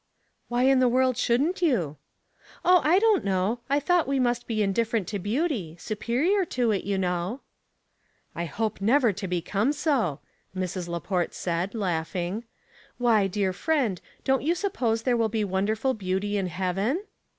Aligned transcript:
"Why 0.47 0.63
in 0.63 0.79
the 0.79 0.87
world 0.89 1.15
shouldn't 1.15 1.61
you?"" 1.61 1.97
Oh, 2.65 2.81
I 2.83 2.97
don't 2.97 3.23
know. 3.23 3.59
I 3.69 3.79
thought 3.79 4.07
we 4.07 4.19
must 4.19 4.47
284 4.47 4.55
Household 4.55 4.73
Puzzles, 4.73 4.95
be 4.97 4.97
indifferent 4.97 5.07
to 5.07 5.29
beauty— 5.29 5.75
superior 5.79 6.43
to 6.43 6.71
it, 6.71 6.83
you 6.85 6.97
know 6.97 7.41
'*" 7.73 8.05
I 8.41 8.45
hope 8.45 8.81
never 8.81 9.13
to 9.13 9.27
become 9.27 9.71
so,'* 9.71 10.19
Mrs. 10.57 10.89
Laport 10.89 11.35
said, 11.35 11.75
laughing. 11.75 12.45
*' 12.71 12.97
Why, 12.97 13.27
dear 13.27 13.53
friend, 13.53 14.01
don't 14.23 14.41
you 14.41 14.55
suppose 14.55 15.03
there 15.03 15.15
will 15.15 15.29
be 15.29 15.43
wonderful 15.43 15.93
beauty 15.93 16.35
in 16.35 16.47
heaven 16.47 17.03